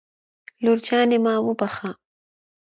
لور 0.63 0.77
جانې 0.85 1.17
ما 1.25 1.33
وبښه 1.45 1.89